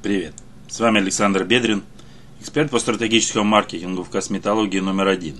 Привет! 0.00 0.32
С 0.68 0.78
вами 0.78 1.00
Александр 1.00 1.42
Бедрин, 1.42 1.82
эксперт 2.40 2.70
по 2.70 2.78
стратегическому 2.78 3.42
маркетингу 3.42 4.04
в 4.04 4.10
косметологии 4.10 4.78
номер 4.78 5.08
один. 5.08 5.38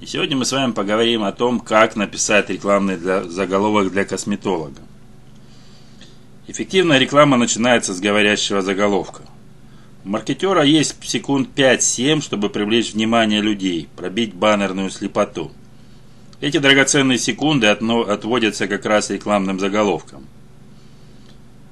И 0.00 0.06
сегодня 0.06 0.36
мы 0.36 0.44
с 0.44 0.52
вами 0.52 0.70
поговорим 0.70 1.24
о 1.24 1.32
том, 1.32 1.58
как 1.58 1.96
написать 1.96 2.48
рекламный 2.48 2.96
для, 2.96 3.24
заголовок 3.24 3.90
для 3.90 4.04
косметолога. 4.04 4.80
Эффективная 6.46 6.98
реклама 6.98 7.36
начинается 7.36 7.92
с 7.92 7.98
говорящего 7.98 8.62
заголовка. 8.62 9.22
У 10.04 10.10
маркетера 10.10 10.62
есть 10.62 10.94
секунд 11.02 11.48
5-7, 11.56 12.20
чтобы 12.20 12.50
привлечь 12.50 12.94
внимание 12.94 13.40
людей, 13.40 13.88
пробить 13.96 14.32
баннерную 14.32 14.90
слепоту. 14.90 15.50
Эти 16.40 16.58
драгоценные 16.58 17.18
секунды 17.18 17.66
отводятся 17.66 18.68
как 18.68 18.86
раз 18.86 19.10
рекламным 19.10 19.58
заголовкам– 19.58 20.24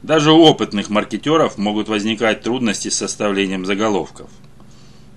даже 0.04 0.32
у 0.32 0.42
опытных 0.42 0.90
маркетеров 0.90 1.56
могут 1.56 1.88
возникать 1.88 2.42
трудности 2.42 2.90
с 2.90 2.98
составлением 2.98 3.64
заголовков. 3.64 4.28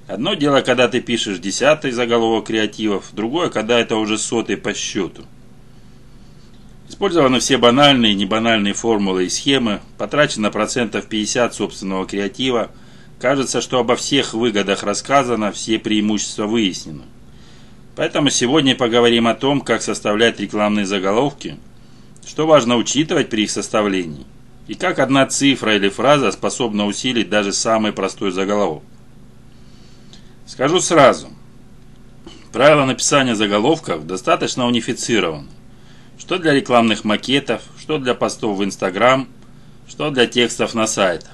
Одно 0.08 0.34
дело, 0.34 0.62
когда 0.62 0.88
ты 0.88 1.02
пишешь 1.02 1.40
десятый 1.40 1.91
заголовок 1.91 2.45
креативов, 2.45 3.09
другое, 3.12 3.50
когда 3.50 3.78
это 3.78 3.98
уже 3.98 4.18
сотый 4.18 4.55
по 4.55 4.73
счету. 4.73 5.23
Использованы 6.88 7.42
все 7.42 7.58
банальные 7.58 8.14
и 8.14 8.16
небанальные 8.16 8.73
формулы 8.73 9.26
и 9.26 9.30
схемы, 9.30 9.81
потрачено 9.98 10.52
процентов 10.52 11.08
50 11.08 11.54
собственного 11.54 12.06
креатива, 12.06 12.72
кажется, 13.20 13.59
что 13.59 13.80
обо 13.80 13.98
всех 13.98 14.34
выгодах 14.34 14.84
рассказано, 14.84 15.52
все 15.52 15.80
преимущества 15.80 16.45
выяснены. 16.45 17.04
Поэтому 17.98 18.30
сегодня 18.30 18.73
поговорим 18.73 19.28
о 19.28 19.36
том, 19.36 19.59
как 19.59 19.81
составлять 19.81 20.40
рекламные 20.40 20.86
заголовки, 20.86 21.58
что 22.26 22.48
важно 22.48 22.78
учитывать 22.78 23.30
при 23.30 23.44
их 23.44 23.52
составлении– 23.52 24.26
и 24.67 24.76
как 24.76 24.99
одна 24.99 25.26
цифра 25.26 25.76
или 25.76 25.89
фраза 25.89 26.31
способна 26.31 26.85
усилить 26.85 27.30
даже 27.30 27.53
самый 27.53 27.94
простой 27.94 28.31
заголовок. 28.31 28.84
Скажу 30.45 30.80
сразу, 30.80 31.30
правила 32.52 32.86
написания 32.86 33.36
заголовков 33.36 34.05
достаточно 34.05 34.66
унифицированы. 34.66 35.47
Что 36.17 36.39
для 36.39 36.53
рекламных 36.53 37.03
макетов, 37.03 37.61
что 37.80 37.97
для 37.97 38.14
постов 38.14 38.58
в 38.58 38.64
Инстаграм, 38.64 39.27
что 39.88 40.09
для 40.09 40.25
текстов 40.25 40.73
на 40.73 40.88
сайтах. 40.88 41.31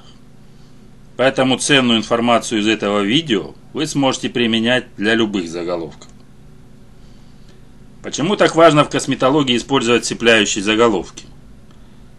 Поэтому 1.15 1.57
ценную 1.57 1.99
информацию 1.99 2.61
из 2.61 2.67
этого 2.67 3.01
видео 3.01 3.55
вы 3.71 3.87
сможете 3.87 4.29
применять 4.29 4.85
для 4.97 5.15
любых 5.15 5.49
заголовков. 5.49 6.09
Почему 8.03 8.35
так 8.35 8.55
важно 8.55 8.83
в 8.83 8.89
косметологии 8.89 9.55
использовать 9.55 10.05
цепляющие 10.05 10.63
заголовки? 10.63 11.25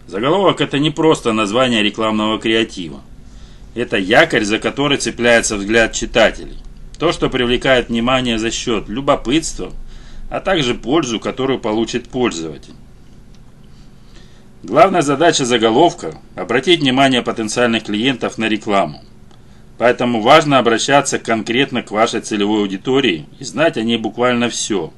Заголовок– 0.07 0.61
это 0.63 0.79
не 0.79 0.91
просто 0.91 1.33
название 1.33 1.83
рекламного 1.83 2.39
креатива. 2.39 3.01
Это 3.75 3.97
якорь, 3.97 4.45
за 4.45 4.59
который 4.59 4.99
цепляется 4.99 5.57
взгляд 5.57 5.93
читателей. 5.93 6.59
То, 6.99 7.11
что 7.11 7.31
привлекает 7.31 7.89
внимание 7.89 8.39
за 8.39 8.51
счет 8.51 8.89
любопытства, 8.89 9.73
а 10.31 10.41
также 10.41 10.75
пользу, 10.75 11.19
которую 11.19 11.59
получит 11.59 12.09
пользователь. 12.09 12.75
Главная 14.63 15.03
задача 15.03 15.45
заголовка– 15.45 16.19
обратить 16.37 16.81
внимание 16.81 17.23
потенциальных 17.23 17.85
клиентов 17.85 18.39
на 18.39 18.49
рекламу. 18.49 19.03
Поэтому 19.77 20.21
важно 20.21 20.59
обращаться 20.59 21.19
конкретно 21.19 21.83
к 21.83 21.91
вашей 21.91 22.21
целевой 22.21 22.61
аудитории 22.61 23.27
и 23.39 23.45
знать 23.45 23.77
о 23.77 23.83
ней 23.83 23.97
буквально 23.97 24.49
все. 24.49 24.93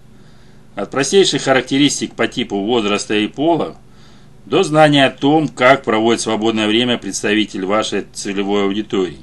От 0.75 0.91
простейших 0.91 1.43
характеристик 1.43 2.15
по 2.15 2.29
типу 2.29 2.59
возраста 2.59 3.15
и 3.15 3.27
пола 3.27 3.77
до 4.47 4.63
знания 4.63 5.07
о 5.07 5.11
том, 5.11 5.49
как 5.49 5.83
проводит 5.83 6.21
свободное 6.21 6.69
время 6.69 6.99
представитель 6.99 7.67
вашей 7.67 8.07
целевой 8.13 8.65
аудитории. 8.65 9.19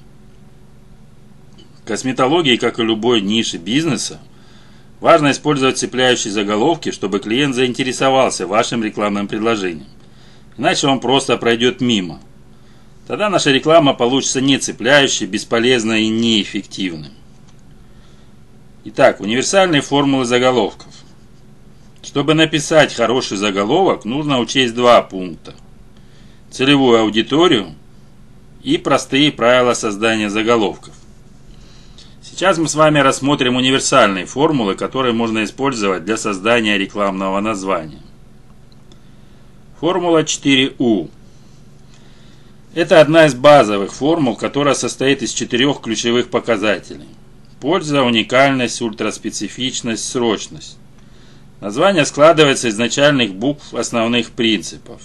Косметологии, 1.86 2.58
как 2.58 2.80
и 2.80 2.84
любой 2.84 3.22
нише 3.22 3.58
бизнеса, 3.58 4.20
важно 5.00 5.32
использовать 5.32 5.78
цепляющие 5.78 6.31
заголовки, 6.31 6.92
чтобы 6.92 7.20
клиент 7.20 7.56
заинтересовался 7.56 8.47
вашим 8.47 8.84
рекламным 8.84 9.28
предложением. 9.28 9.88
Иначе 10.58 10.88
он 10.88 11.00
просто 11.00 11.38
пройдет 11.38 11.81
мимо. 11.81 12.20
Тогда 13.08 13.30
наша 13.30 13.52
реклама 13.52 13.94
получится 13.94 14.40
не 14.40 14.58
цепляющей, 14.58 15.26
бесполезной 15.26 16.03
и 16.03 16.09
неэффективной. 16.09 17.12
Итак, 18.86 19.22
универсальные 19.22 19.81
формулы 19.81 20.26
заголовков. 20.26 20.88
Чтобы 22.13 22.35
написать 22.35 22.94
хороший 22.94 23.38
заголовок, 23.38 24.06
нужно 24.06 24.38
учесть 24.38 24.75
два 24.75 25.01
пункта. 25.01 25.56
Целевую 26.51 27.00
аудиторию 27.00 27.74
и 28.62 28.78
простые 28.78 29.31
правила 29.31 29.74
создания 29.74 30.29
заголовков. 30.29 30.94
Сейчас 32.22 32.59
мы 32.59 32.68
с 32.68 32.75
вами 32.75 33.00
рассмотрим 33.00 33.56
универсальные 33.56 34.28
формулы, 34.28 34.75
которые 34.75 35.13
можно 35.13 35.44
использовать 35.44 36.06
для 36.06 36.16
создания 36.16 36.78
рекламного 36.78 37.40
названия. 37.40 38.03
Формула 39.79 40.22
4У. 40.22 41.09
Это 42.75 43.02
одна 43.02 43.25
из 43.25 43.34
базовых 43.34 43.91
формул, 43.91 44.35
которая 44.35 44.75
состоит 44.75 45.23
из 45.23 45.31
четырех 45.31 45.81
ключевых 45.81 46.29
показателей. 46.29 47.09
Польза, 47.59 48.03
уникальность, 48.03 48.84
ультраспецифичность, 48.84 50.07
срочность. 50.07 50.78
Название 51.63 52.06
складывается 52.06 52.68
из 52.68 52.78
начальных 52.78 53.35
букв 53.35 53.74
основных 53.74 54.31
принципов. 54.31 55.01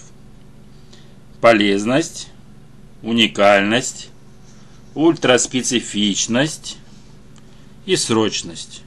Полезность, 1.39 2.27
уникальность, 3.01 4.09
ультраспецифичность 4.93 6.77
и 7.85 7.95
срочность. 7.95 8.83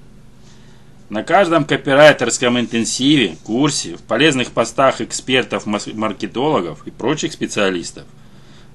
На 1.09 1.23
каждом 1.23 1.65
копирайтерском 1.65 2.61
интенсиве, 2.61 3.39
курсе, 3.43 3.97
в 3.97 4.03
полезных 4.03 4.53
постах 4.53 5.01
экспертов-маркетологов 5.01 6.87
и 6.87 6.91
прочих 6.91 7.33
специалистов 7.33 8.05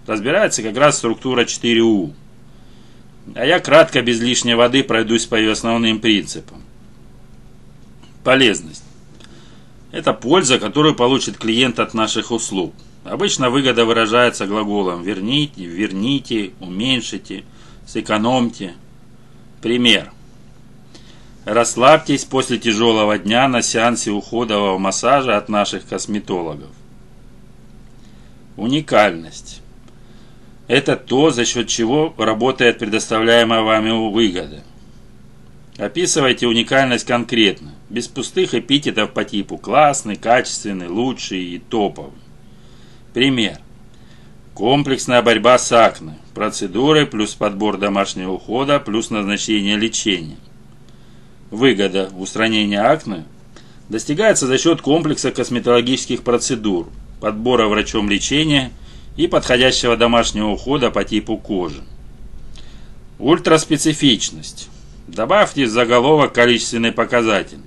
разбирается 0.08 0.64
как 0.64 0.76
раз 0.76 0.98
структура 0.98 1.46
4У. 1.46 2.16
А 3.36 3.46
я 3.46 3.60
кратко, 3.60 4.02
без 4.02 4.20
лишней 4.20 4.56
воды, 4.56 4.84
пройдусь 4.84 5.28
по 5.28 5.36
ее 5.36 5.52
основным 5.52 6.00
принципам. 6.00 6.64
Полезность. 8.24 8.87
Это 9.92 10.14
польза, 10.14 10.60
которую 10.60 10.96
получит 10.96 11.38
клиент 11.38 11.80
от 11.80 11.94
наших 11.94 12.32
услуг. 12.32 12.74
Обычно 13.04 13.50
выгода 13.50 13.86
выражается 13.86 14.46
глаголом 14.46 15.02
«верните», 15.02 15.64
«верните», 15.64 16.52
«уменьшите», 16.60 17.46
«сэкономьте». 17.86 18.74
Пример. 19.62 20.12
Расслабьтесь 21.46 22.26
после 22.26 22.58
тяжелого 22.58 23.18
дня 23.18 23.48
на 23.48 23.62
сеансе 23.62 24.12
уходового 24.12 24.78
массажа 24.78 25.38
от 25.38 25.48
наших 25.48 25.88
косметологов. 25.88 26.70
Уникальность. 28.58 29.62
Это 30.68 30.98
то, 30.98 31.32
за 31.32 31.46
счет 31.46 31.70
чего 31.70 32.14
работает 32.18 32.80
предоставляемая 32.80 33.62
вами 33.62 33.92
выгода. 34.12 34.64
Описывайте 35.78 36.48
уникальность 36.48 37.06
конкретно, 37.06 37.76
без 37.90 38.08
пустых 38.08 38.56
эпитетов 38.56 39.12
по 39.12 39.24
типу 39.24 39.58
«классный», 39.58 40.16
«качественный», 40.16 40.88
«лучший» 40.88 41.44
и 41.44 41.60
«топовый». 41.60 42.14
Пример. 43.14 43.60
Комплексная 44.56 45.22
борьба 45.22 45.60
с 45.60 45.72
акне. 45.72 46.18
Процедуры 46.34 47.06
плюс 47.06 47.36
подбор 47.36 47.78
домашнего 47.78 48.32
ухода 48.32 48.80
плюс 48.80 49.12
назначение 49.12 49.78
лечения. 49.78 50.38
Выгода 51.52 52.10
устранения 52.18 52.82
акне 52.82 53.26
достигается 53.88 54.48
за 54.48 54.58
счет 54.58 54.82
комплекса 54.82 55.32
косметологических 55.32 56.24
процедур, 56.24 56.90
подбора 57.22 57.68
врачом 57.68 58.10
лечения 58.10 58.72
и 59.16 59.28
подходящего 59.28 59.96
домашнего 59.96 60.48
ухода 60.48 60.90
по 60.90 61.04
типу 61.04 61.38
кожи. 61.38 61.84
Ультраспецифичность. 63.20 64.70
Добавьте 65.08 65.66
в 65.66 65.70
заголовок 65.70 66.34
количественный 66.34 66.92
показатель. 66.92 67.60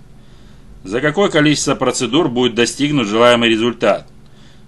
За 0.84 1.00
какое 1.00 1.30
количество 1.30 1.74
процедур 1.74 2.28
будет 2.28 2.54
достигнут 2.54 3.08
желаемый 3.08 3.48
результат? 3.48 4.06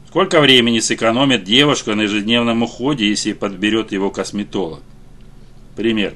Сколько 0.08 0.40
времени 0.40 0.78
сэкономит 0.78 1.44
девушка 1.44 1.94
на 1.94 2.02
ежедневном 2.02 2.62
уходе, 2.62 3.08
если 3.08 3.32
подберет 3.34 3.92
его 3.92 4.10
косметолог? 4.10 4.80
Пример. 5.76 6.14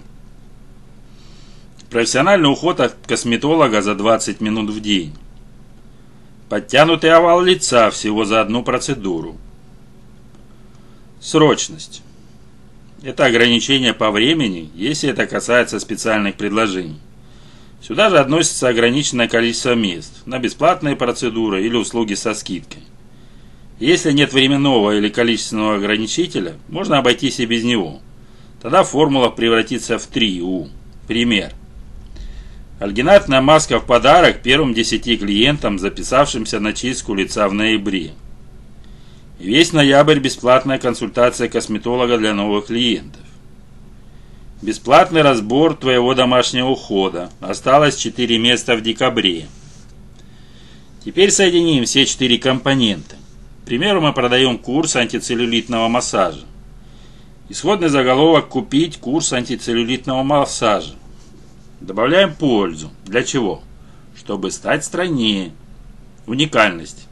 Профессиональный 1.90 2.50
уход 2.50 2.80
от 2.80 2.94
косметолога 3.06 3.80
за 3.80 3.94
20 3.94 4.40
минут 4.40 4.70
в 4.70 4.80
день. 4.80 5.14
Подтянутый 6.48 7.10
овал 7.10 7.42
лица 7.42 7.90
всего 7.90 8.24
за 8.24 8.40
одну 8.40 8.62
процедуру. 8.62 9.36
Срочность. 11.20 12.02
Это 13.02 13.26
ограничение 13.26 13.92
по 13.92 14.10
времени, 14.10 14.70
если 14.74 15.10
это 15.10 15.26
касается 15.26 15.78
специальных 15.80 16.36
предложений. 16.36 16.98
Сюда 17.82 18.08
же 18.10 18.18
относится 18.18 18.68
ограниченное 18.68 19.28
количество 19.28 19.74
мест 19.74 20.22
на 20.24 20.38
бесплатные 20.38 20.96
процедуры 20.96 21.64
или 21.64 21.76
услуги 21.76 22.14
со 22.14 22.34
скидкой. 22.34 22.82
Если 23.78 24.12
нет 24.12 24.32
временного 24.32 24.96
или 24.96 25.10
количественного 25.10 25.76
ограничителя, 25.76 26.54
можно 26.68 26.98
обойтись 26.98 27.38
и 27.40 27.46
без 27.46 27.62
него. 27.62 28.00
Тогда 28.62 28.82
формула 28.82 29.28
превратится 29.28 29.98
в 29.98 30.10
3У. 30.10 30.68
Пример. 31.06 31.52
Альгинатная 32.80 33.42
маска 33.42 33.78
в 33.78 33.86
подарок 33.86 34.42
первым 34.42 34.72
10 34.72 35.20
клиентам, 35.20 35.78
записавшимся 35.78 36.58
на 36.60 36.72
чистку 36.72 37.14
лица 37.14 37.48
в 37.48 37.54
ноябре. 37.54 38.12
Весь 39.38 39.72
ноябрь 39.72 40.18
бесплатная 40.18 40.78
консультация 40.78 41.48
косметолога 41.48 42.16
для 42.16 42.32
новых 42.32 42.66
клиентов. 42.66 43.20
Бесплатный 44.62 45.20
разбор 45.20 45.74
твоего 45.74 46.14
домашнего 46.14 46.70
ухода. 46.70 47.30
Осталось 47.40 47.96
4 47.96 48.38
места 48.38 48.74
в 48.76 48.80
декабре. 48.80 49.46
Теперь 51.04 51.30
соединим 51.30 51.84
все 51.84 52.06
четыре 52.06 52.38
компонента. 52.38 53.16
К 53.62 53.66
примеру, 53.66 54.00
мы 54.00 54.14
продаем 54.14 54.56
курс 54.56 54.96
антицеллюлитного 54.96 55.88
массажа. 55.88 56.40
Исходный 57.50 57.90
заголовок 57.90 58.48
«Купить 58.48 58.96
курс 58.96 59.32
антицеллюлитного 59.34 60.22
массажа». 60.22 60.94
Добавляем 61.80 62.34
пользу. 62.34 62.90
Для 63.04 63.22
чего? 63.22 63.62
Чтобы 64.16 64.50
стать 64.50 64.84
стройнее. 64.84 65.52
Уникальность. 66.26 67.05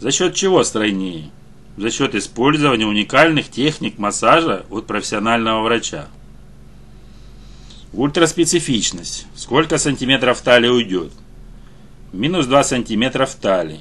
За 0.00 0.12
счет 0.12 0.34
чего 0.34 0.62
стройнее? 0.62 1.30
За 1.76 1.90
счет 1.90 2.14
использования 2.14 2.86
уникальных 2.86 3.48
техник 3.48 3.98
массажа 3.98 4.64
от 4.70 4.86
профессионального 4.86 5.62
врача. 5.62 6.08
Ультраспецифичность. 7.92 9.26
Сколько 9.34 9.78
сантиметров 9.78 10.40
талии 10.40 10.68
уйдет? 10.68 11.12
Минус 12.12 12.46
2 12.46 12.64
сантиметра 12.64 13.26
в 13.26 13.34
талии. 13.34 13.80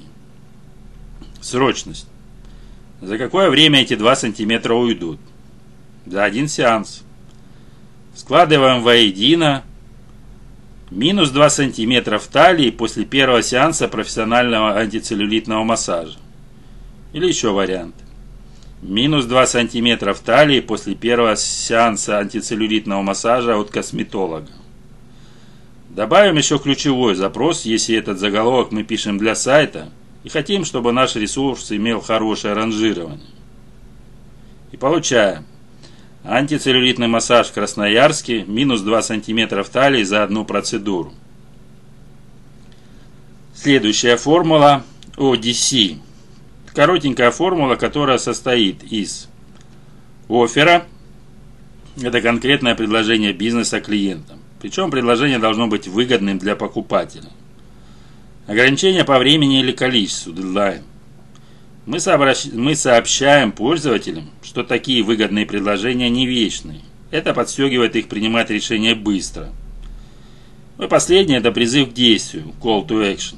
Срочность. 1.42 2.08
За 3.02 3.18
какое 3.18 3.50
время 3.50 3.82
эти 3.82 3.96
2 3.96 4.16
сантиметра 4.16 4.74
уйдут? 4.74 5.20
За 6.06 6.24
один 6.24 6.48
сеанс. 6.48 7.04
Складываем 8.16 8.82
воедино 8.82 9.64
минус 10.92 11.30
2 11.32 11.50
см 11.50 12.18
в 12.18 12.28
талии 12.28 12.70
после 12.72 13.06
первого 13.06 13.42
сеанса 13.42 13.88
профессионального 13.88 14.78
антицеллюлитного 14.78 15.64
массажа. 15.64 16.18
Или 17.14 17.28
еще 17.28 17.52
вариант. 17.52 17.96
Минус 18.82 19.26
2 19.26 19.48
см 19.48 20.14
в 20.14 20.20
талии 20.20 20.60
после 20.60 20.96
первого 20.96 21.36
сеанса 21.36 22.20
антицеллюлитного 22.20 23.02
массажа 23.02 23.58
от 23.58 23.70
косметолога. 23.70 24.50
Добавим 25.90 26.38
еще 26.38 26.60
ключевой 26.60 27.16
запрос, 27.16 27.66
если 27.66 27.98
этот 27.98 28.20
заголовок 28.20 28.72
мы 28.72 28.84
пишем 28.84 29.18
для 29.18 29.34
сайта 29.36 29.90
и 30.24 30.30
хотим, 30.30 30.64
чтобы 30.64 30.92
наш 30.92 31.16
ресурс 31.16 31.72
имел 31.72 32.02
хорошее 32.02 32.54
ранжирование. 32.54 33.26
И 34.72 34.78
получаем 34.78 35.46
Антицеллюлитный 36.30 37.08
массаж 37.08 37.48
в 37.48 37.54
Красноярске, 37.54 38.44
минус 38.44 38.82
2 38.82 39.02
см 39.02 39.64
талии 39.64 40.04
за 40.04 40.24
одну 40.24 40.44
процедуру. 40.44 41.14
Следующая 43.56 44.18
формула 44.18 44.84
ODC. 45.16 46.00
Коротенькая 46.74 47.32
формула, 47.32 47.78
которая 47.78 48.18
состоит 48.18 48.84
из 48.84 49.30
оффера, 50.28 50.86
это 52.02 52.20
конкретное 52.20 52.76
предложение 52.76 53.32
бизнеса 53.32 53.80
клиентам. 53.80 54.42
Причем 54.62 54.92
предложение 54.92 55.40
должно 55.40 55.68
быть 55.68 55.88
выгодным 55.88 56.40
для 56.40 56.58
покупателя. 56.58 57.30
Ограничение 58.48 59.06
по 59.06 59.18
времени 59.18 59.62
или 59.62 59.72
количеству, 59.72 60.34
дедлайн– 60.34 60.84
мы, 61.88 62.02
сообщ... 62.02 62.46
мы 62.54 62.76
сообщаем 62.76 63.54
пользователям, 63.54 64.30
что 64.44 64.64
такие 64.64 65.02
выгодные 65.02 65.46
предложения 65.46 66.10
не 66.10 66.28
вечные. 66.28 66.82
Это 67.12 67.34
подстегивает 67.34 67.96
их 67.96 68.10
принимать 68.10 68.50
решения 68.50 68.94
быстро. 68.94 69.50
Ну 70.78 70.86
и 70.86 70.90
последнее– 70.90 71.38
это 71.40 71.52
призыв 71.52 71.90
к 71.90 71.94
действию, 71.94 72.54
call 72.62 72.86
to 72.86 73.02
action. 73.02 73.38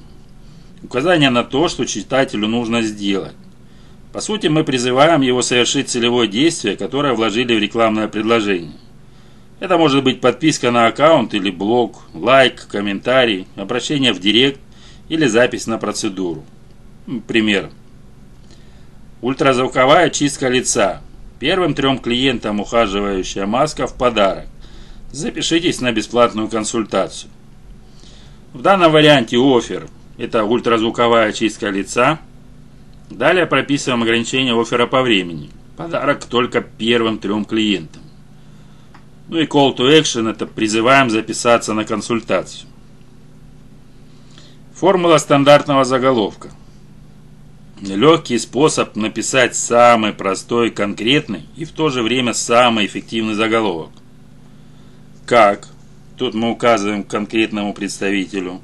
Указание 0.84 1.30
на 1.30 1.44
то, 1.44 1.68
что 1.68 1.86
читателю 1.86 2.48
нужно 2.48 2.81
сделать. 2.81 3.36
По 4.12 4.19
сути, 4.19 4.48
мы 4.48 4.63
призываем 4.63 5.22
его 5.22 5.44
совершить 5.44 5.90
целевое 5.90 6.28
действие, 6.28 6.75
которое 6.75 7.13
вложили 7.13 7.54
в 7.54 7.60
рекламное 7.60 8.07
предложение. 8.07 8.74
Это 9.60 9.78
может 9.78 10.04
быть 10.04 10.22
подписка 10.22 10.72
на 10.72 10.88
аккаунт 10.88 11.36
или 11.36 11.51
блог, 11.51 12.01
лайк, 12.16 12.68
комментарий, 12.68 13.46
обращение 13.56 14.12
в 14.12 14.19
директ 14.19 14.60
или 15.07 15.28
запись 15.28 15.68
на 15.68 15.78
процедуру. 15.78 16.44
Пример. 17.28 17.69
Ультразвуковая 19.21 20.10
чистка 20.12 20.48
лица. 20.48 21.01
Первым 21.39 21.74
трем 21.74 22.00
клиентам 22.00 22.62
ухаживающая 22.62 23.45
маска 23.45 23.86
в 23.86 23.94
подарок. 23.95 24.45
Запишитесь 25.12 25.81
на 25.81 25.92
бесплатную 25.92 26.48
консультацию. 26.48 27.30
В 28.54 28.62
данном 28.62 28.94
варианте 28.94 29.38
офер– 29.38 29.89
это 30.18 30.45
ультразвуковая 30.45 31.33
чистка 31.33 31.69
лица. 31.69 32.19
Далее 33.10 33.45
прописываем 33.45 34.04
ограничение 34.04 34.60
оффера 34.60 34.88
по 34.88 35.01
времени. 35.01 35.50
Подарок 35.75 36.24
только 36.24 36.62
первым 36.62 37.19
трем 37.19 37.44
клиентам. 37.44 38.04
Ну 39.27 39.38
и 39.38 39.45
call 39.45 39.75
to 39.75 40.00
action– 40.00 40.30
это 40.31 40.45
призываем 40.45 41.10
записаться 41.10 41.74
на 41.74 41.83
консультацию. 41.83 42.69
Формула 44.74 45.18
стандартного 45.18 45.83
заголовка. 45.83 46.51
Легкий 47.81 48.38
способ 48.38 48.98
написать 48.98 49.56
самый 49.56 50.12
простой, 50.12 50.70
конкретный 50.70 51.44
и 51.56 51.64
в 51.64 51.72
то 51.72 51.90
же 51.90 52.04
время 52.04 52.34
самый 52.34 52.86
эффективный 52.86 53.36
заголовок. 53.36 53.92
Как? 55.26 55.70
Тут 56.18 56.34
мы 56.34 56.52
указываем 56.52 57.04
конкретному 57.04 57.74
представителю 57.74 58.60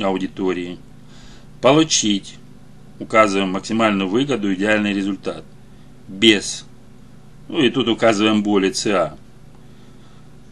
аудитории. 0.00 0.78
Получить. 1.60 2.36
Указываем 2.98 3.50
максимальную 3.50 4.08
выгоду, 4.08 4.54
идеальный 4.54 4.94
результат. 4.94 5.44
Без. 6.08 6.64
Ну 7.48 7.60
и 7.60 7.68
тут 7.68 7.88
указываем 7.88 8.42
боли 8.42 8.70
ЦА. 8.70 9.18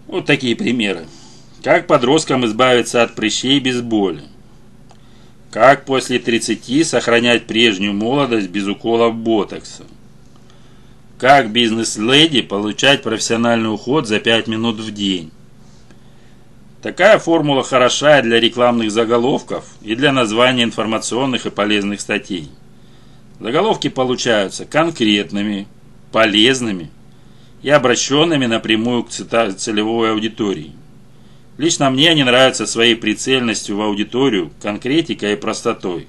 Вот 0.09 0.27
такие 0.27 0.57
примеры. 0.57 1.07
Как 1.63 1.87
подросткам 1.87 2.45
избавиться 2.45 3.03
от 3.03 3.15
прыщей 3.15 3.61
без 3.61 3.81
боли? 3.81 4.25
Как 5.51 5.87
после 5.87 6.19
30 6.19 6.87
сохранять 6.87 7.47
прежнюю 7.47 7.95
молодость 7.95 8.49
без 8.49 8.67
уколов 8.67 9.15
ботокса? 9.15 9.85
Как 11.19 11.51
бизнес-леди 11.51 12.43
получать 12.43 13.03
профессиональный 13.03 13.73
уход 13.73 14.07
за 14.07 14.21
5 14.21 14.47
минут 14.47 14.77
в 14.77 14.93
день? 14.93 15.33
Такая 16.83 17.19
формула 17.19 17.65
хороша 17.65 18.21
для 18.21 18.39
рекламных 18.39 18.93
заголовков 18.93 19.65
и 19.81 19.97
для 19.97 20.13
названия 20.13 20.65
информационных 20.65 21.47
и 21.47 21.51
полезных 21.51 22.03
статей. 22.03 22.51
Заголовки 23.41 23.89
получаются 23.89 24.67
конкретными, 24.67 25.67
полезными 26.13 26.91
и 27.63 27.71
обращенными 27.71 28.47
напрямую 28.47 29.05
к 29.05 29.11
целевой 29.11 30.13
аудитории. 30.13 30.73
Лично 31.59 31.91
мне 31.91 32.11
они 32.11 32.23
нравятся 32.23 32.67
своей 32.67 32.95
прицельностью 32.95 33.77
в 33.77 33.83
аудиторию, 33.83 34.53
конкретикой 34.63 35.33
и 35.33 35.37
простотой, 35.37 36.07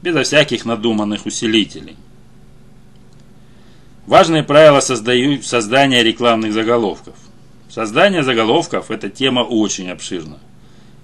безо 0.00 0.22
всяких 0.22 0.64
надуманных 0.64 1.26
усилителей. 1.26 1.96
Важные 4.06 4.44
правила 4.44 4.78
создаю, 4.78 5.42
создания 5.42 6.04
рекламных 6.04 6.52
заголовков. 6.52 7.14
Создание 7.68 8.22
заголовков– 8.22 8.88
это 8.92 9.08
тема 9.08 9.40
очень 9.40 9.90
обширна. 9.90 10.38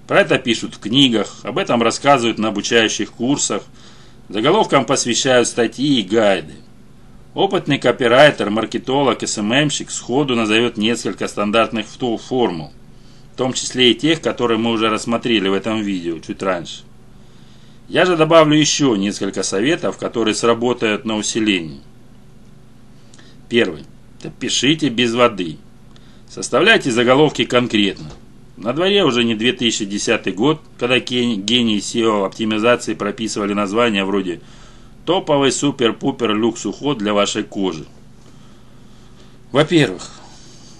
Про 0.07 0.21
это 0.21 0.39
пишут 0.39 0.75
в 0.75 0.79
книгах, 0.79 1.39
об 1.43 1.57
этом 1.57 1.83
рассказывают 1.83 2.37
на 2.37 2.47
обучающих 2.47 3.11
курсах, 3.11 3.63
заголовкам 4.29 4.85
посвящают 4.85 5.49
статьи 5.49 5.99
и 5.99 6.03
гайды. 6.03 6.53
Опытный 7.33 7.77
копирайтер, 7.77 8.49
маркетолог, 8.51 9.27
СММщик 9.27 9.91
сходу 9.91 10.35
назовет 10.35 10.77
несколько 10.77 11.27
стандартных 11.27 11.87
формул, 11.87 12.71
том 13.41 13.53
числе 13.53 13.89
и 13.89 13.95
тех, 13.95 14.21
которые 14.21 14.59
мы 14.59 14.69
уже 14.69 14.87
рассмотрели 14.87 15.49
в 15.49 15.53
этом 15.53 15.81
видео 15.81 16.19
чуть 16.19 16.43
раньше. 16.43 16.83
Я 17.89 18.05
же 18.05 18.15
добавлю 18.15 18.55
еще 18.55 18.95
несколько 18.95 19.41
советов, 19.41 19.97
которые 19.97 20.35
сработают 20.35 21.05
на 21.05 21.17
усиление. 21.17 21.79
Первый. 23.49 23.85
Пишите 24.39 24.89
без 24.89 25.15
воды. 25.15 25.57
Составляйте 26.29 26.91
заголовки 26.91 27.45
конкретно. 27.45 28.11
На 28.57 28.73
дворе 28.73 29.03
уже 29.05 29.23
не 29.23 29.33
2010 29.33 30.35
год, 30.35 30.61
когда 30.77 30.99
гении 30.99 31.79
SEO 31.79 32.27
оптимизации 32.27 32.93
прописывали 32.93 33.53
названия 33.53 34.05
вроде 34.05 34.41
«Топовый 35.03 35.51
супер-пупер 35.51 36.35
люкс 36.35 36.67
уход 36.67 36.99
для 36.99 37.15
вашей 37.15 37.41
кожи». 37.41 37.87
Во-первых, 39.51 40.20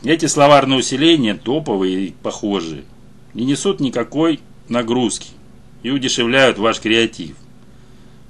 эти 0.03 0.25
словарные 0.25 0.79
усиления 0.79 1.35
топовые 1.35 2.07
и 2.07 2.11
похожие. 2.11 2.83
Не 3.33 3.45
несут 3.45 3.79
никакой 3.79 4.39
нагрузки 4.67 5.29
и 5.83 5.91
удешевляют 5.91 6.57
ваш 6.57 6.79
креатив. 6.79 7.35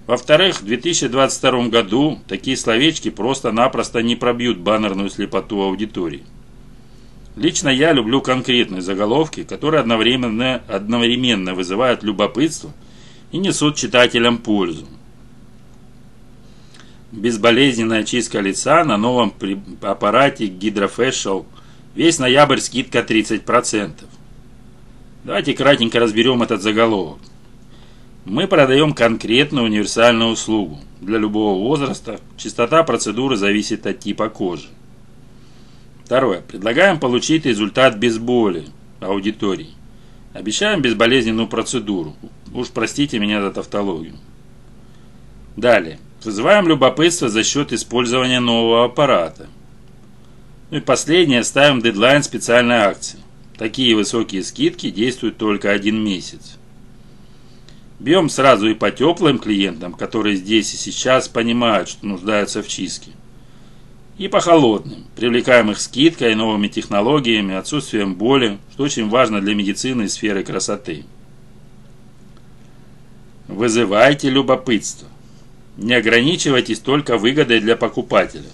Во-вторых, 0.08 0.62
в 0.62 0.66
2022 0.66 1.68
году 1.68 2.20
такие 2.28 2.58
словечки 2.58 3.10
просто-напросто 3.10 4.02
не 4.02 4.16
пробьют 4.16 4.58
баннерную 4.58 5.10
слепоту 5.10 5.62
аудитории. 5.62 6.24
Лично 7.36 7.70
я 7.70 7.94
люблю 7.94 8.22
конкретные 8.22 8.82
заголовки, 8.82 9.44
которые 9.44 9.80
одновременно, 9.80 10.62
одновременно 10.68 11.54
вызывают 11.54 12.04
любопытство 12.04 12.72
и 13.32 13.38
несут 13.38 13.78
читателям 13.78 14.38
пользу. 14.40 14.86
Безболезненная 17.12 18.04
чистка 18.04 18.40
лица 18.40 18.84
на 18.84 18.98
новом 18.98 19.34
аппарате 19.82 20.46
Hydrofacial. 20.48 21.46
Весь 21.94 22.20
ноябрь 22.20 22.60
скидка 22.60 23.00
30%. 23.00 23.92
Давайте 25.24 25.54
кратенько 25.54 26.00
разберем 26.00 26.42
этот 26.42 26.62
заголовок. 26.62 27.20
Мы 28.26 28.48
продаем 28.48 28.94
конкретную 28.94 29.66
универсальную 29.66 30.32
услугу. 30.32 30.80
Для 31.02 31.18
любого 31.18 31.60
возраста 31.60 32.20
частота 32.38 32.84
процедуры 32.84 33.36
зависит 33.36 33.86
от 33.86 34.00
типа 34.00 34.30
кожи. 34.30 34.68
Второе. 36.06 36.42
Предлагаем 36.42 37.00
получить 37.00 37.46
результат 37.46 37.98
без 37.98 38.20
боли 38.20 38.66
аудитории. 39.00 39.72
Обещаем 40.34 40.82
безболезненную 40.82 41.48
процедуру. 41.48 42.16
Уж 42.54 42.70
простите 42.70 43.20
меня 43.20 43.42
за 43.42 43.52
тавтологию. 43.52 44.16
Далее. 45.58 46.00
Вызываем 46.24 46.68
любопытство 46.68 47.28
за 47.28 47.44
счет 47.44 47.74
использования 47.74 48.40
нового 48.40 48.86
аппарата. 48.86 49.48
Ну 50.72 50.78
и 50.78 50.80
последнее. 50.80 51.44
Ставим 51.44 51.82
дедлайн 51.82 52.24
специальной 52.24 52.78
акции. 52.78 53.20
Такие 53.58 53.96
высокие 53.96 54.42
скидки 54.42 54.90
действуют 54.90 55.38
только 55.38 55.70
один 55.70 56.04
месяц. 56.04 56.58
Бьем 58.00 58.30
сразу 58.30 58.68
и 58.68 58.74
по 58.74 58.90
теплым 58.90 59.38
клиентам, 59.38 59.94
которые 59.94 60.36
здесь 60.36 60.74
и 60.74 60.78
сейчас 60.78 61.28
понимают, 61.28 61.88
что 61.90 62.08
нуждаются 62.08 62.64
в 62.64 62.68
чистке. 62.68 63.12
И 64.18 64.28
по 64.28 64.40
холодным, 64.40 65.06
привлекаем 65.16 65.70
их 65.70 65.80
скидкой, 65.80 66.34
новыми 66.34 66.68
технологиями, 66.68 67.54
отсутствием 67.54 68.16
боли, 68.16 68.58
что 68.72 68.84
очень 68.84 69.10
важно 69.10 69.42
для 69.42 69.54
медицины 69.54 70.04
и 70.04 70.08
сферы 70.08 70.44
красоты. 70.44 71.06
Вызывайте 73.48 74.30
любопытство. 74.30 75.08
Не 75.78 75.94
ограничивайтесь 75.94 76.80
только 76.80 77.18
выгодой 77.18 77.60
для 77.60 77.76
покупателя. 77.76 78.50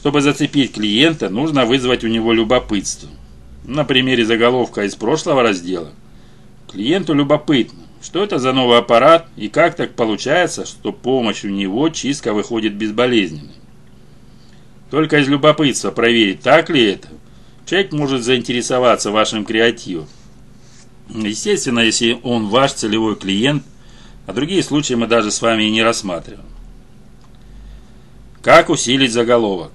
Чтобы 0.00 0.22
зацепить 0.22 0.72
клиента, 0.72 1.28
нужно 1.28 1.66
вызвать 1.66 2.04
у 2.04 2.08
него 2.08 2.32
любопытство. 2.32 3.10
На 3.66 3.84
примере 3.84 4.24
заголовка 4.24 4.84
из 4.84 4.94
прошлого 4.94 5.42
раздела. 5.42 5.90
Клиенту 6.72 7.12
любопытно, 7.12 7.80
что 8.00 8.24
это 8.24 8.38
за 8.38 8.54
новый 8.54 8.78
аппарат 8.78 9.28
и 9.36 9.48
как 9.48 9.76
так 9.76 9.94
получается, 9.94 10.64
что 10.64 10.94
помощью 10.94 11.52
него 11.52 11.90
чистка 11.90 12.32
выходит 12.32 12.76
безболезненной? 12.76 13.52
Только 14.90 15.18
из 15.18 15.28
любопытства 15.28 15.90
проверить, 15.90 16.40
так 16.40 16.70
ли 16.70 16.82
это, 16.82 17.08
человек 17.66 17.92
может 17.92 18.22
заинтересоваться 18.22 19.10
вашим 19.10 19.44
креативом. 19.44 20.08
Естественно, 21.10 21.80
если 21.80 22.18
он 22.22 22.46
ваш 22.46 22.72
целевой 22.72 23.16
клиент, 23.16 23.64
а 24.26 24.32
другие 24.32 24.62
случаи 24.62 24.94
мы 24.94 25.06
даже 25.06 25.30
с 25.30 25.42
вами 25.42 25.64
и 25.64 25.70
не 25.70 25.82
рассматриваем. 25.82 26.48
Как 28.40 28.70
усилить 28.70 29.12
заголовок? 29.12 29.72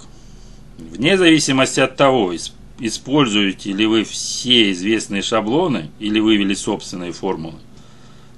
Вне 0.77 1.17
зависимости 1.17 1.79
от 1.79 1.95
того, 1.95 2.33
используете 2.79 3.71
ли 3.71 3.85
вы 3.85 4.03
все 4.03 4.71
известные 4.71 5.21
шаблоны 5.21 5.89
или 5.99 6.19
вывели 6.19 6.53
собственные 6.53 7.13
формулы, 7.13 7.59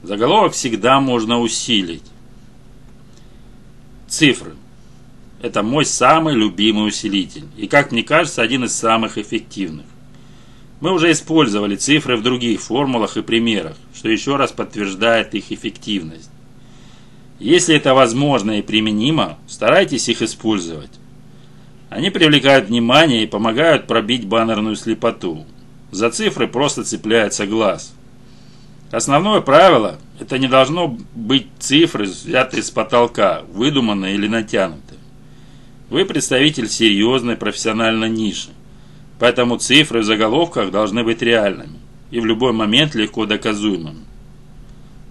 Заголовок 0.03 0.53
всегда 0.53 0.99
можно 0.99 1.39
усилить. 1.39 2.03
Цифры. 4.07 4.53
Это 5.41 5.63
мой 5.63 5.85
самый 5.85 6.35
любимый 6.35 6.87
усилитель. 6.87 7.45
И, 7.57 7.67
как 7.67 7.91
мне 7.91 8.03
кажется, 8.03 8.41
один 8.41 8.63
из 8.63 8.73
самых 8.73 9.17
эффективных. 9.17 9.85
Мы 10.79 10.93
уже 10.93 11.11
использовали 11.11 11.75
цифры 11.75 12.15
в 12.15 12.23
других 12.23 12.61
формулах 12.61 13.17
и 13.17 13.21
примерах, 13.23 13.75
что 13.93 14.09
еще 14.09 14.35
раз 14.35 14.51
подтверждает 14.51 15.33
их 15.33 15.51
эффективность. 15.51 16.29
Если 17.39 17.75
это 17.75 17.93
возможно 17.93 18.59
и 18.59 18.61
применимо, 18.61 19.37
старайтесь 19.47 20.07
их 20.09 20.21
использовать. 20.21 20.91
Они 21.89 22.09
привлекают 22.09 22.67
внимание 22.67 23.23
и 23.23 23.27
помогают 23.27 23.87
пробить 23.87 24.25
баннерную 24.25 24.75
слепоту. 24.75 25.45
За 25.91 26.09
цифры 26.09 26.47
просто 26.47 26.83
цепляется 26.83 27.47
глаз. 27.47 27.93
Основное 28.91 29.41
правило– 29.41 29.99
это 30.19 30.37
не 30.37 30.47
должно 30.47 30.97
быть 31.15 31.47
цифры, 31.59 32.05
взятые 32.05 32.63
с 32.63 32.71
потолка, 32.71 33.43
выдуманные 33.51 34.15
или 34.15 34.27
натянутые. 34.27 34.99
Вы 35.89 36.05
представитель 36.05 36.69
серьезной 36.69 37.37
профессиональной 37.37 38.09
ниши, 38.09 38.49
поэтому 39.19 39.57
цифры 39.57 40.01
в 40.01 40.05
заголовках 40.05 40.71
должны 40.71 41.03
быть 41.03 41.21
реальными 41.21 41.79
и 42.11 42.19
в 42.19 42.25
любой 42.25 42.51
момент 42.51 42.95
легко 42.95 43.25
доказуемыми. 43.25 44.05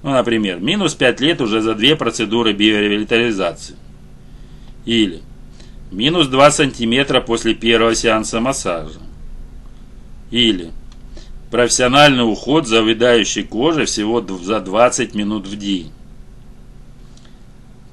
Ну, 0.03 0.11
например, 0.11 0.61
минус 0.61 0.95
5 0.95 1.21
лет 1.21 1.41
уже 1.41 1.61
за 1.61 1.75
две 1.75 1.97
процедуры 1.97 2.53
биоревитализации. 2.53 3.77
Или 4.85 5.23
минус 5.91 6.29
2 6.29 6.51
сантиметра 6.51 7.21
после 7.21 7.55
первого 7.55 7.95
сеанса 7.95 8.41
массажа. 8.41 9.01
Или 10.31 10.73
Профессиональный 11.51 12.29
уход 12.29 12.67
за 12.67 12.83
увядающей 12.83 13.45
кожей 13.45 13.87
всего 13.87 14.21
за 14.21 14.61
20 14.61 15.15
минут 15.15 15.47
в 15.47 15.57
день. 15.57 15.93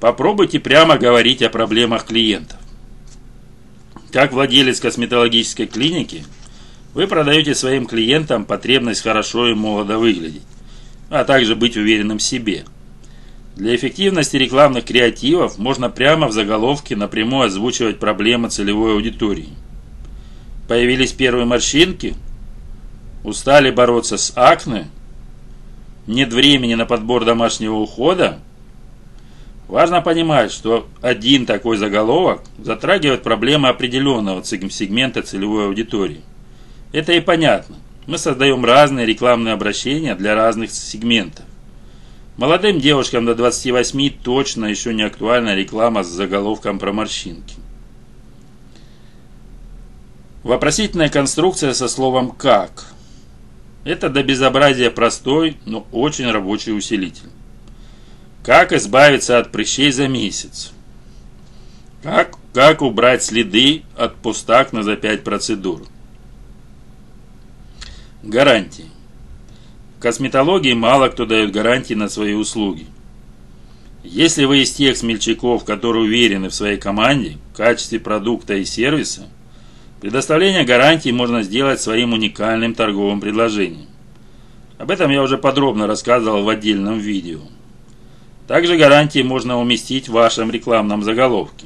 Попробуйте 0.00 0.58
прямо 0.58 0.98
говорить 0.98 1.40
о 1.40 1.50
проблемах 1.50 2.04
клиентов. 2.04 2.58
Как 4.12 4.32
владелец 4.32 4.80
косметологической 4.80 5.66
клиники, 5.66 6.24
вы 6.94 7.06
продаете 7.06 7.54
своим 7.54 7.86
клиентам 7.86 8.44
потребность 8.44 9.02
хорошо 9.02 9.48
и 9.48 9.54
молодо 9.54 9.98
выглядеть, 9.98 10.42
а 11.08 11.24
также 11.24 11.54
быть 11.54 11.76
уверенным 11.76 12.18
в 12.18 12.22
себе. 12.22 12.64
Для 13.56 13.74
эффективности 13.76 14.36
рекламных 14.36 14.84
креативов 14.84 15.58
можно 15.58 15.88
прямо 15.88 16.28
в 16.28 16.32
заголовке 16.32 16.96
напрямую 16.96 17.46
озвучивать 17.46 17.98
проблемы 17.98 18.50
целевой 18.50 18.94
аудитории. 18.94 19.50
Появились 20.68 21.12
первые 21.12 21.44
морщинки– 21.46 22.14
Устали 23.24 23.70
бороться 23.70 24.18
с 24.18 24.34
акне? 24.36 24.86
Нет 26.06 26.30
времени 26.34 26.74
на 26.74 26.84
подбор 26.84 27.24
домашнего 27.24 27.76
ухода? 27.76 28.38
Важно 29.66 30.02
понимать, 30.02 30.52
что 30.52 30.86
один 31.00 31.46
такой 31.46 31.78
заголовок 31.78 32.42
затрагивает 32.58 33.22
проблемы 33.22 33.68
определенного 33.68 34.44
сегмента 34.44 35.22
целевой 35.22 35.64
аудитории. 35.64 36.20
Это 36.92 37.14
и 37.14 37.20
понятно. 37.20 37.76
Мы 38.06 38.18
создаем 38.18 38.62
разные 38.62 39.06
рекламные 39.06 39.54
обращения 39.54 40.14
для 40.14 40.34
разных 40.34 40.70
сегментов. 40.70 41.46
Молодым 42.36 42.80
девушкам 42.80 43.26
до 43.26 43.36
28 43.36 44.10
точно 44.22 44.66
еще 44.66 44.92
не 44.92 45.04
актуальна 45.04 45.54
реклама 45.54 46.02
с 46.02 46.08
заголовком 46.08 46.80
про 46.80 46.92
морщинки. 46.92 47.54
Вопросительная 50.42 51.08
конструкция 51.08 51.74
со 51.74 51.86
словом 51.86 52.32
«как». 52.32 52.86
Это 53.84 54.08
до 54.08 54.22
безобразия 54.24 54.90
простой, 54.90 55.58
но 55.64 55.86
очень 55.92 56.30
рабочий 56.30 56.72
усилитель. 56.72 57.28
Как 58.42 58.72
избавиться 58.72 59.38
от 59.38 59.52
прыщей 59.52 59.92
за 59.92 60.08
месяц? 60.08 60.72
Как, 62.02 62.36
как 62.52 62.82
убрать 62.82 63.22
следы 63.22 63.84
от 63.96 64.16
пустакна 64.16 64.82
за 64.82 64.96
5 64.96 65.22
процедур? 65.22 65.82
Гарантии. 68.22 68.93
Косметологии 70.04 70.74
мало 70.74 71.08
кто 71.08 71.24
дает 71.24 71.50
гарантии 71.50 71.94
на 71.94 72.10
свои 72.10 72.34
услуги. 72.34 72.84
Если 74.02 74.44
вы 74.44 74.58
из 74.58 74.70
тех 74.70 74.98
смельчаков, 74.98 75.64
которые 75.64 76.04
уверены 76.04 76.50
в 76.50 76.54
своей 76.54 76.76
команде, 76.76 77.38
в 77.52 77.56
качестве 77.56 77.98
продукта 77.98 78.54
и 78.54 78.66
сервиса– 78.66 79.22
Предоставление 80.04 80.64
гарантии 80.64 81.08
можно 81.08 81.42
сделать 81.42 81.80
своим 81.80 82.12
уникальным 82.12 82.74
торговым 82.74 83.22
предложением. 83.22 83.86
Об 84.76 84.90
этом 84.90 85.10
я 85.10 85.22
уже 85.22 85.38
подробно 85.38 85.86
рассказывал 85.86 86.44
в 86.44 86.48
отдельном 86.50 86.98
видео. 86.98 87.40
Также 88.46 88.76
гарантии 88.76 89.22
можно 89.22 89.58
уместить 89.58 90.10
в 90.10 90.12
вашем 90.12 90.50
рекламном 90.50 91.02
заголовке. 91.02 91.64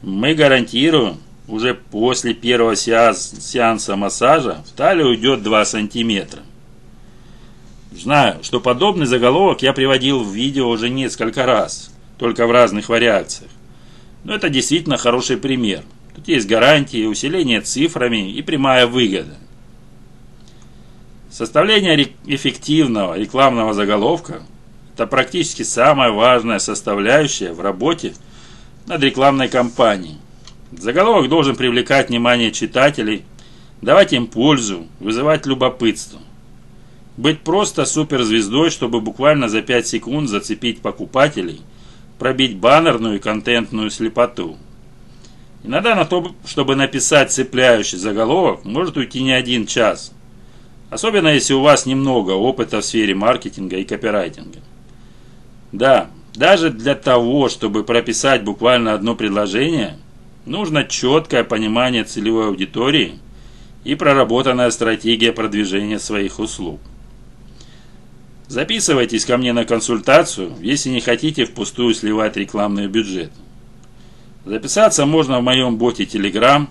Мы 0.00 0.34
гарантируем, 0.34 1.18
уже 1.48 1.74
после 1.74 2.32
первого 2.32 2.74
сеанса 2.74 3.96
массажа 3.96 4.64
в 4.66 4.74
талию 4.74 5.08
уйдет 5.08 5.42
2 5.42 5.64
сантиметра. 5.66 6.40
Знаю, 7.96 8.42
что 8.42 8.60
подобный 8.60 9.06
заголовок 9.06 9.62
я 9.62 9.72
приводил 9.72 10.22
в 10.22 10.32
видео 10.32 10.68
уже 10.68 10.90
несколько 10.90 11.46
раз, 11.46 11.90
только 12.18 12.46
в 12.46 12.50
разных 12.50 12.88
вариациях. 12.88 13.50
Но 14.24 14.34
это 14.34 14.48
действительно 14.48 14.96
хороший 14.96 15.36
пример– 15.36 15.82
Тут 16.16 16.28
есть 16.28 16.48
гарантии, 16.48 17.04
усиление 17.04 17.60
цифрами 17.60 18.32
и 18.32 18.40
прямая 18.40 18.86
выгода. 18.86 19.34
Составление 21.30 22.08
эффективного 22.24 23.18
рекламного 23.18 23.74
заголовка 23.74 24.40
Это 24.94 25.06
практически 25.06 25.62
самая 25.62 26.10
важная 26.12 26.58
составляющая 26.58 27.52
в 27.52 27.60
работе 27.60 28.14
над 28.86 29.02
рекламной 29.02 29.48
кампанией. 29.48 30.16
Заголовок 30.72 31.28
должен 31.28 31.54
привлекать 31.54 32.08
внимание 32.08 32.50
читателей, 32.50 33.26
давать 33.82 34.14
им 34.14 34.26
пользу, 34.26 34.86
вызывать 35.00 35.44
любопытство. 35.44 36.20
Быть 37.16 37.40
просто 37.40 37.86
суперзвездой, 37.86 38.70
чтобы 38.70 39.00
буквально 39.00 39.48
за 39.48 39.62
5 39.62 39.86
секунд 39.86 40.28
зацепить 40.28 40.80
покупателей, 40.80 41.62
пробить 42.18 42.56
баннерную 42.56 43.16
и 43.16 43.20
контентную 43.20 43.90
слепоту. 43.90 44.56
Иногда 45.64 45.94
на 45.94 46.04
то, 46.04 46.34
чтобы 46.44 46.76
написать 46.76 47.32
цепляющий 47.32 47.98
заголовок, 47.98 48.64
может 48.64 48.96
уйти 48.96 49.22
не 49.22 49.32
один 49.32 49.66
час. 49.66 50.12
Особенно 50.90 51.28
если 51.28 51.54
у 51.54 51.62
вас 51.62 51.86
немного 51.86 52.32
опыта 52.32 52.80
в 52.80 52.84
сфере 52.84 53.14
маркетинга 53.14 53.78
и 53.78 53.84
копирайтинга. 53.84 54.60
Да, 55.72 56.10
даже 56.34 56.70
для 56.70 56.94
того, 56.94 57.48
чтобы 57.48 57.82
прописать 57.82 58.44
буквально 58.44 58.92
одно 58.92 59.16
предложение, 59.16 59.96
нужно 60.44 60.84
четкое 60.84 61.44
понимание 61.44 62.04
целевой 62.04 62.48
аудитории 62.48 63.18
и 63.84 63.94
проработанная 63.94 64.70
стратегия 64.70 65.32
продвижения 65.32 65.98
своих 65.98 66.38
услуг. 66.38 66.78
Записывайтесь 68.48 69.24
ко 69.24 69.36
мне 69.36 69.52
на 69.52 69.64
консультацию, 69.64 70.54
если 70.60 70.90
не 70.90 71.00
хотите 71.00 71.44
впустую 71.44 71.94
сливать 71.94 72.36
рекламный 72.36 72.86
бюджет. 72.86 73.32
Записаться 74.44 75.04
можно 75.04 75.40
в 75.40 75.42
моем 75.42 75.76
боте 75.76 76.04
Telegram 76.04 76.68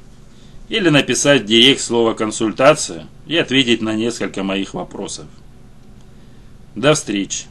или 0.70 0.90
написать 0.90 1.46
директ 1.46 1.82
слово 1.82 2.14
«консультация» 2.14 3.08
и 3.28 3.36
ответить 3.38 3.82
на 3.82 3.94
несколько 3.94 4.44
моих 4.44 4.74
вопросов. 4.74 5.26
До 6.76 6.94
встречи! 6.94 7.46